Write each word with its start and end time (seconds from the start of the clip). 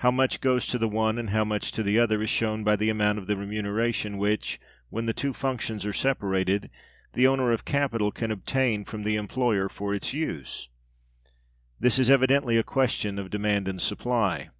How 0.00 0.10
much 0.10 0.42
goes 0.42 0.66
to 0.66 0.76
the 0.76 0.86
one 0.86 1.16
and 1.16 1.30
how 1.30 1.42
much 1.42 1.72
to 1.72 1.82
the 1.82 1.98
other 1.98 2.22
is 2.22 2.28
shown 2.28 2.62
by 2.62 2.76
the 2.76 2.90
amount 2.90 3.16
of 3.16 3.26
the 3.26 3.38
remuneration 3.38 4.18
which, 4.18 4.60
when 4.90 5.06
the 5.06 5.14
two 5.14 5.32
functions 5.32 5.86
are 5.86 5.94
separated, 5.94 6.68
the 7.14 7.26
owner 7.26 7.52
of 7.52 7.64
capital 7.64 8.10
can 8.12 8.30
obtain 8.30 8.84
from 8.84 9.02
the 9.02 9.16
employer 9.16 9.70
for 9.70 9.94
its 9.94 10.12
use. 10.12 10.68
This 11.80 11.98
is 11.98 12.10
evidently 12.10 12.58
a 12.58 12.62
question 12.62 13.18
of 13.18 13.30
demand 13.30 13.66
and 13.66 13.80
supply. 13.80 14.50